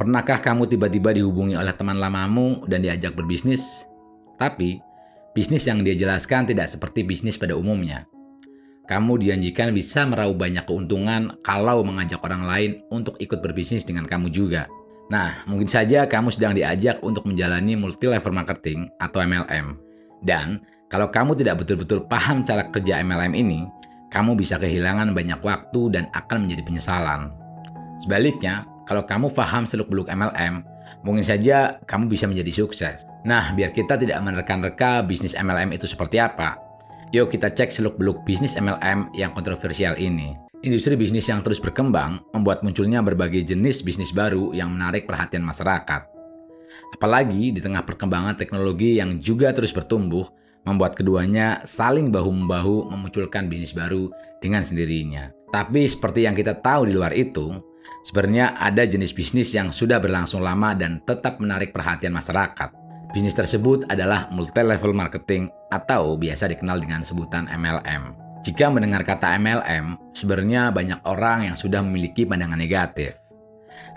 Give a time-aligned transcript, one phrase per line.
[0.00, 3.84] Pernahkah kamu tiba-tiba dihubungi oleh teman lamamu dan diajak berbisnis?
[4.40, 4.80] Tapi,
[5.36, 8.08] bisnis yang dia jelaskan tidak seperti bisnis pada umumnya.
[8.88, 14.32] Kamu dijanjikan bisa meraup banyak keuntungan kalau mengajak orang lain untuk ikut berbisnis dengan kamu
[14.32, 14.72] juga.
[15.12, 19.76] Nah, mungkin saja kamu sedang diajak untuk menjalani multi-level marketing atau MLM.
[20.24, 23.68] Dan, kalau kamu tidak betul-betul paham cara kerja MLM ini,
[24.08, 27.36] kamu bisa kehilangan banyak waktu dan akan menjadi penyesalan.
[28.00, 30.66] Sebaliknya, kalau kamu paham seluk-beluk MLM,
[31.06, 33.06] mungkin saja kamu bisa menjadi sukses.
[33.22, 36.58] Nah, biar kita tidak menerka-nerka bisnis MLM itu seperti apa,
[37.14, 40.34] yuk kita cek seluk-beluk bisnis MLM yang kontroversial ini.
[40.66, 46.10] Industri bisnis yang terus berkembang membuat munculnya berbagai jenis bisnis baru yang menarik perhatian masyarakat.
[46.98, 50.26] Apalagi di tengah perkembangan teknologi yang juga terus bertumbuh,
[50.66, 54.10] membuat keduanya saling bahu-membahu memunculkan bisnis baru
[54.42, 55.30] dengan sendirinya.
[55.54, 57.69] Tapi seperti yang kita tahu di luar itu,
[58.00, 62.72] Sebenarnya ada jenis bisnis yang sudah berlangsung lama dan tetap menarik perhatian masyarakat.
[63.12, 68.16] Bisnis tersebut adalah multi-level marketing atau biasa dikenal dengan sebutan MLM.
[68.40, 73.12] Jika mendengar kata MLM, sebenarnya banyak orang yang sudah memiliki pandangan negatif.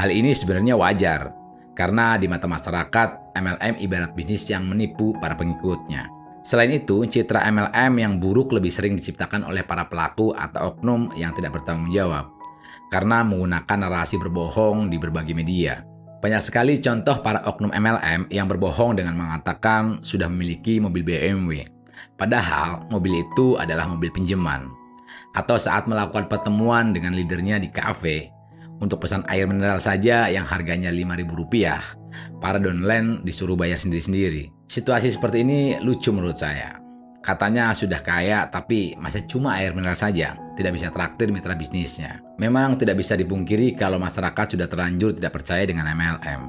[0.00, 1.36] Hal ini sebenarnya wajar,
[1.76, 6.08] karena di mata masyarakat, MLM ibarat bisnis yang menipu para pengikutnya.
[6.40, 11.36] Selain itu, citra MLM yang buruk lebih sering diciptakan oleh para pelaku atau oknum yang
[11.36, 12.39] tidak bertanggung jawab
[12.90, 15.86] karena menggunakan narasi berbohong di berbagai media.
[16.20, 21.64] Banyak sekali contoh para oknum MLM yang berbohong dengan mengatakan sudah memiliki mobil BMW,
[22.20, 24.68] padahal mobil itu adalah mobil pinjaman.
[25.32, 28.28] Atau saat melakukan pertemuan dengan leadernya di kafe,
[28.80, 31.80] untuk pesan air mineral saja yang harganya Rp5.000,
[32.40, 34.50] para downline disuruh bayar sendiri-sendiri.
[34.66, 36.89] Situasi seperti ini lucu menurut saya.
[37.20, 42.24] Katanya sudah kaya tapi masih cuma air mineral saja, tidak bisa traktir mitra bisnisnya.
[42.40, 46.48] Memang tidak bisa dipungkiri kalau masyarakat sudah terlanjur tidak percaya dengan MLM.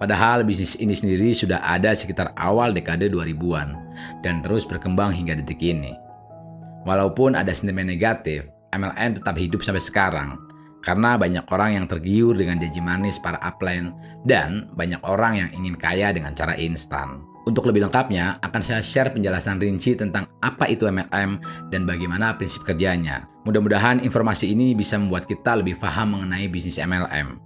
[0.00, 3.76] Padahal bisnis ini sendiri sudah ada sekitar awal dekade 2000-an
[4.24, 5.92] dan terus berkembang hingga detik ini.
[6.88, 10.40] Walaupun ada sentimen negatif, MLM tetap hidup sampai sekarang
[10.80, 13.92] karena banyak orang yang tergiur dengan janji manis para upline
[14.28, 17.33] dan banyak orang yang ingin kaya dengan cara instan.
[17.44, 22.64] Untuk lebih lengkapnya, akan saya share penjelasan rinci tentang apa itu MLM dan bagaimana prinsip
[22.64, 23.28] kerjanya.
[23.44, 27.36] Mudah-mudahan informasi ini bisa membuat kita lebih paham mengenai bisnis MLM.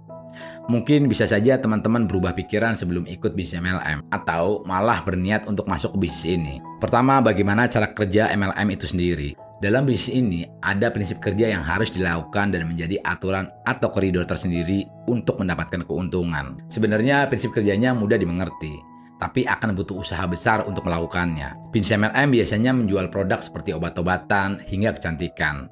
[0.71, 5.99] Mungkin bisa saja teman-teman berubah pikiran sebelum ikut bisnis MLM atau malah berniat untuk masuk
[5.99, 6.55] ke bisnis ini.
[6.79, 9.35] Pertama, bagaimana cara kerja MLM itu sendiri.
[9.59, 14.87] Dalam bisnis ini, ada prinsip kerja yang harus dilakukan dan menjadi aturan atau koridor tersendiri
[15.11, 16.63] untuk mendapatkan keuntungan.
[16.71, 18.88] Sebenarnya prinsip kerjanya mudah dimengerti
[19.19, 21.69] tapi akan butuh usaha besar untuk melakukannya.
[21.75, 25.67] Bisnis MLM biasanya menjual produk seperti obat-obatan hingga kecantikan.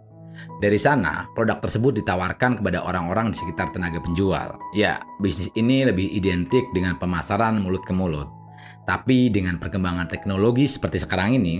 [0.61, 4.59] Dari sana, produk tersebut ditawarkan kepada orang-orang di sekitar tenaga penjual.
[4.77, 8.29] Ya, bisnis ini lebih identik dengan pemasaran mulut ke mulut.
[8.85, 11.59] Tapi dengan perkembangan teknologi seperti sekarang ini,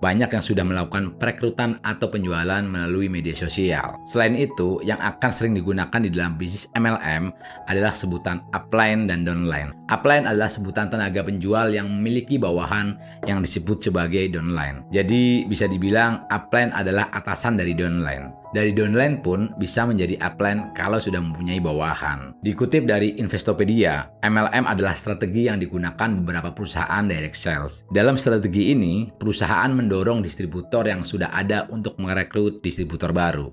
[0.00, 3.96] banyak yang sudah melakukan perekrutan atau penjualan melalui media sosial.
[4.08, 7.32] Selain itu, yang akan sering digunakan di dalam bisnis MLM
[7.66, 9.72] adalah sebutan upline dan downline.
[9.88, 14.84] Upline adalah sebutan tenaga penjual yang memiliki bawahan yang disebut sebagai downline.
[14.92, 18.45] Jadi, bisa dibilang upline adalah atasan dari downline.
[18.54, 22.34] Dari downline pun bisa menjadi upline kalau sudah mempunyai bawahan.
[22.46, 27.82] Dikutip dari Investopedia, MLM adalah strategi yang digunakan beberapa perusahaan direct sales.
[27.90, 33.50] Dalam strategi ini, perusahaan mendorong distributor yang sudah ada untuk merekrut distributor baru.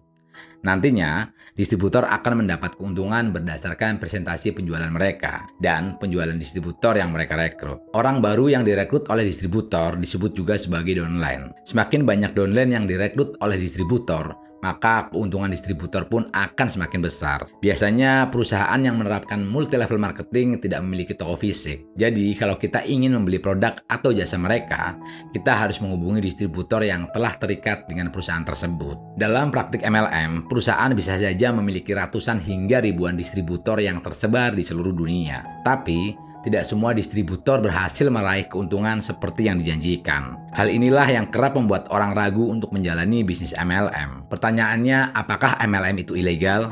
[0.64, 1.28] Nantinya,
[1.60, 7.84] distributor akan mendapat keuntungan berdasarkan presentasi penjualan mereka dan penjualan distributor yang mereka rekrut.
[7.92, 11.52] Orang baru yang direkrut oleh distributor disebut juga sebagai downline.
[11.68, 14.32] Semakin banyak downline yang direkrut oleh distributor,
[14.64, 17.44] maka keuntungan distributor pun akan semakin besar.
[17.60, 21.84] Biasanya perusahaan yang menerapkan multi level marketing tidak memiliki toko fisik.
[22.00, 24.96] Jadi kalau kita ingin membeli produk atau jasa mereka,
[25.36, 29.20] kita harus menghubungi distributor yang telah terikat dengan perusahaan tersebut.
[29.20, 34.96] Dalam praktik MLM, perusahaan bisa saja memiliki ratusan hingga ribuan distributor yang tersebar di seluruh
[34.96, 35.44] dunia.
[35.68, 40.36] Tapi tidak semua distributor berhasil meraih keuntungan seperti yang dijanjikan.
[40.52, 44.28] Hal inilah yang kerap membuat orang ragu untuk menjalani bisnis MLM.
[44.28, 46.68] Pertanyaannya, apakah MLM itu ilegal?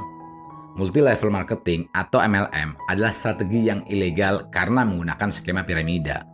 [0.75, 6.27] Multi-level marketing atau MLM adalah strategi yang ilegal karena menggunakan skema piramida.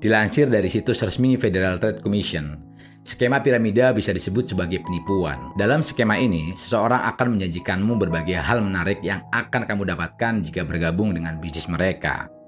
[0.00, 2.56] Dilansir dari situs resmi Federal Trade Commission,
[3.04, 5.52] skema piramida bisa disebut sebagai penipuan.
[5.60, 11.12] Dalam skema ini, seseorang akan menjanjikanmu berbagai hal menarik yang akan kamu dapatkan jika bergabung
[11.12, 12.39] dengan bisnis mereka.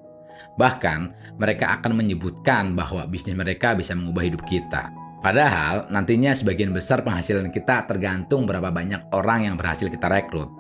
[0.59, 0.99] Bahkan,
[1.41, 4.93] mereka akan menyebutkan bahwa bisnis mereka bisa mengubah hidup kita.
[5.23, 10.51] Padahal, nantinya sebagian besar penghasilan kita tergantung berapa banyak orang yang berhasil kita rekrut.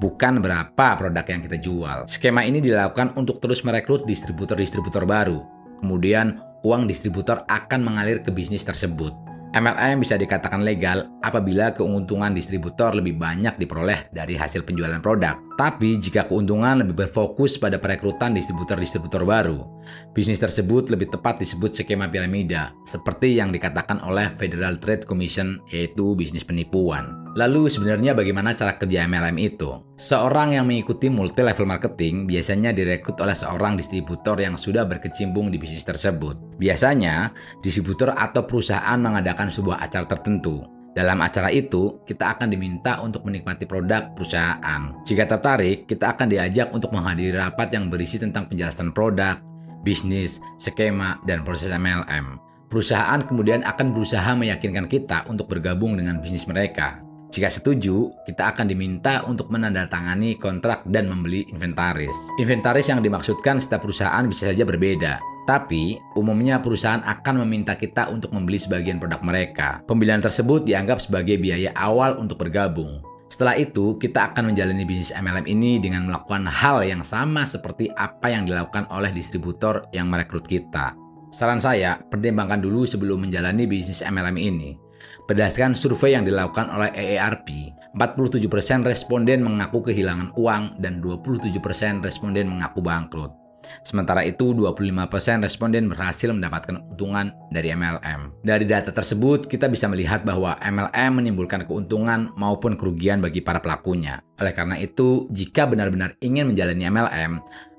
[0.00, 1.98] bukan berapa produk yang kita jual.
[2.04, 5.40] Skema ini dilakukan untuk terus merekrut distributor-distributor baru.
[5.80, 9.16] Kemudian, uang distributor akan mengalir ke bisnis tersebut.
[9.52, 15.36] MLM bisa dikatakan legal apabila keuntungan distributor lebih banyak diperoleh dari hasil penjualan produk.
[15.52, 19.68] Tapi jika keuntungan lebih berfokus pada perekrutan distributor-distributor baru,
[20.16, 26.16] bisnis tersebut lebih tepat disebut skema piramida, seperti yang dikatakan oleh Federal Trade Commission yaitu
[26.16, 27.22] bisnis penipuan.
[27.32, 29.80] Lalu sebenarnya bagaimana cara kerja MLM itu?
[29.96, 35.56] Seorang yang mengikuti multi level marketing biasanya direkrut oleh seorang distributor yang sudah berkecimpung di
[35.56, 36.36] bisnis tersebut.
[36.60, 37.32] Biasanya,
[37.64, 40.81] distributor atau perusahaan mengadakan sebuah acara tertentu.
[40.92, 44.92] Dalam acara itu, kita akan diminta untuk menikmati produk perusahaan.
[45.08, 49.40] Jika tertarik, kita akan diajak untuk menghadiri rapat yang berisi tentang penjelasan produk,
[49.80, 52.36] bisnis, skema, dan proses MLM.
[52.68, 57.00] Perusahaan kemudian akan berusaha meyakinkan kita untuk bergabung dengan bisnis mereka.
[57.32, 62.12] Jika setuju, kita akan diminta untuk menandatangani kontrak dan membeli inventaris.
[62.36, 68.30] Inventaris yang dimaksudkan setiap perusahaan bisa saja berbeda, tapi umumnya perusahaan akan meminta kita untuk
[68.30, 69.82] membeli sebagian produk mereka.
[69.90, 73.02] Pembelian tersebut dianggap sebagai biaya awal untuk bergabung.
[73.32, 78.28] Setelah itu, kita akan menjalani bisnis MLM ini dengan melakukan hal yang sama seperti apa
[78.28, 80.92] yang dilakukan oleh distributor yang merekrut kita.
[81.32, 84.76] Saran saya, pertimbangkan dulu sebelum menjalani bisnis MLM ini.
[85.24, 92.84] Berdasarkan survei yang dilakukan oleh EERP, 47% responden mengaku kehilangan uang dan 27% responden mengaku
[92.84, 93.41] bangkrut.
[93.82, 98.44] Sementara itu, 25% responden berhasil mendapatkan keuntungan dari MLM.
[98.44, 104.20] Dari data tersebut, kita bisa melihat bahwa MLM menimbulkan keuntungan maupun kerugian bagi para pelakunya.
[104.40, 107.32] Oleh karena itu, jika benar-benar ingin menjalani MLM,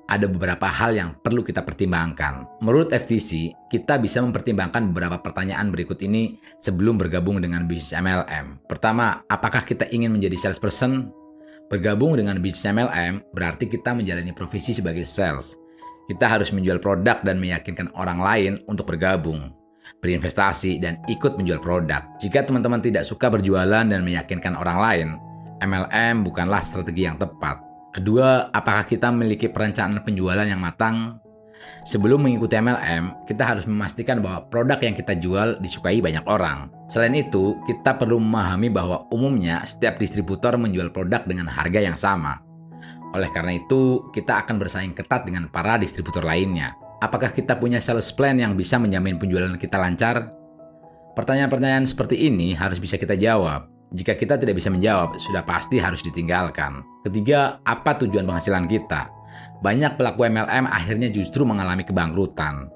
[0.08, 2.44] ada beberapa hal yang perlu kita pertimbangkan.
[2.60, 8.68] Menurut FTC, kita bisa mempertimbangkan beberapa pertanyaan berikut ini sebelum bergabung dengan bisnis MLM.
[8.68, 11.08] Pertama, apakah kita ingin menjadi salesperson?
[11.72, 15.56] Bergabung dengan bisnis MLM berarti kita menjalani profesi sebagai sales.
[16.04, 19.56] Kita harus menjual produk dan meyakinkan orang lain untuk bergabung,
[20.04, 22.04] berinvestasi, dan ikut menjual produk.
[22.20, 25.08] Jika teman-teman tidak suka berjualan dan meyakinkan orang lain,
[25.64, 27.56] MLM bukanlah strategi yang tepat.
[27.94, 31.22] Kedua, apakah kita memiliki perencanaan penjualan yang matang?
[31.88, 36.68] Sebelum mengikuti MLM, kita harus memastikan bahwa produk yang kita jual disukai banyak orang.
[36.88, 42.40] Selain itu, kita perlu memahami bahwa umumnya setiap distributor menjual produk dengan harga yang sama.
[43.14, 46.74] Oleh karena itu, kita akan bersaing ketat dengan para distributor lainnya.
[46.98, 50.34] Apakah kita punya sales plan yang bisa menjamin penjualan kita lancar?
[51.14, 53.70] Pertanyaan-pertanyaan seperti ini harus bisa kita jawab.
[53.94, 56.82] Jika kita tidak bisa menjawab, sudah pasti harus ditinggalkan.
[57.06, 59.06] Ketiga, apa tujuan penghasilan kita?
[59.62, 62.66] Banyak pelaku MLM akhirnya justru mengalami kebangkrutan.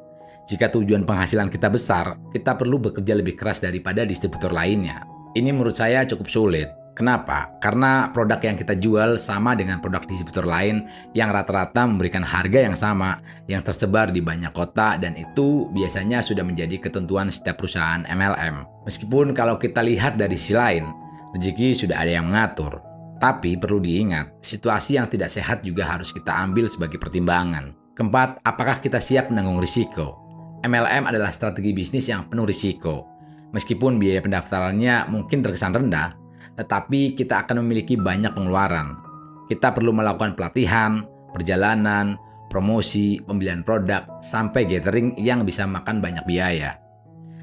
[0.47, 5.03] Jika tujuan penghasilan kita besar, kita perlu bekerja lebih keras daripada distributor lainnya.
[5.35, 6.78] Ini menurut saya cukup sulit.
[6.99, 7.55] Kenapa?
[7.63, 12.75] Karena produk yang kita jual sama dengan produk distributor lain yang rata-rata memberikan harga yang
[12.75, 18.67] sama yang tersebar di banyak kota dan itu biasanya sudah menjadi ketentuan setiap perusahaan MLM.
[18.83, 20.91] Meskipun kalau kita lihat dari sisi lain,
[21.39, 22.83] rezeki sudah ada yang mengatur.
[23.23, 27.79] Tapi perlu diingat, situasi yang tidak sehat juga harus kita ambil sebagai pertimbangan.
[27.95, 30.19] Keempat, apakah kita siap menanggung risiko?
[30.67, 33.07] MLM adalah strategi bisnis yang penuh risiko.
[33.55, 36.18] Meskipun biaya pendaftarannya mungkin terkesan rendah,
[36.59, 38.99] tetapi kita akan memiliki banyak pengeluaran.
[39.47, 42.19] Kita perlu melakukan pelatihan, perjalanan,
[42.51, 46.77] promosi, pembelian produk, sampai gathering yang bisa makan banyak biaya.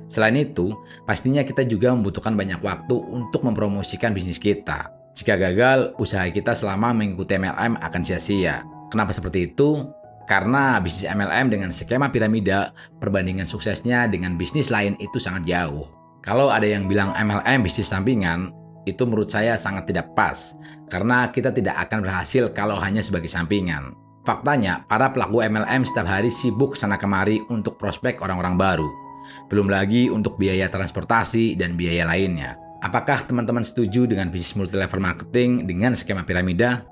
[0.05, 0.75] Selain itu,
[1.09, 4.93] pastinya kita juga membutuhkan banyak waktu untuk mempromosikan bisnis kita.
[5.17, 8.67] Jika gagal, usaha kita selama mengikuti MLM akan sia-sia.
[8.91, 9.87] Kenapa seperti itu?
[10.29, 15.85] Karena bisnis MLM dengan skema piramida, perbandingan suksesnya dengan bisnis lain itu sangat jauh.
[16.25, 18.49] Kalau ada yang bilang MLM bisnis sampingan,
[18.85, 20.53] itu menurut saya sangat tidak pas,
[20.87, 23.97] karena kita tidak akan berhasil kalau hanya sebagai sampingan.
[24.25, 28.89] Faktanya, para pelaku MLM setiap hari sibuk sana kemari untuk prospek orang-orang baru.
[29.49, 32.57] Belum lagi untuk biaya transportasi dan biaya lainnya.
[32.81, 36.85] Apakah teman-teman setuju dengan bisnis multi level marketing dengan skema piramida?